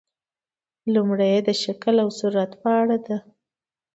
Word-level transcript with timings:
لومړۍ 0.93 1.29
یې 1.35 1.41
د 1.47 1.49
شکل 1.63 1.95
او 2.03 2.09
صورت 2.19 2.51
په 2.61 2.69
اړه 2.81 2.97
ده. 3.07 3.17